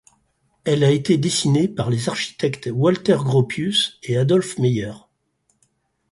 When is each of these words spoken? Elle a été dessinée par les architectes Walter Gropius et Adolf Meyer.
Elle 0.63 0.83
a 0.83 0.89
été 0.89 1.19
dessinée 1.19 1.67
par 1.67 1.91
les 1.91 2.09
architectes 2.09 2.67
Walter 2.73 3.17
Gropius 3.19 3.99
et 4.01 4.17
Adolf 4.17 4.57
Meyer. 4.57 4.93